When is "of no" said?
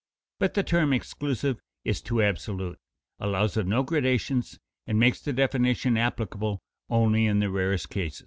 3.55-3.83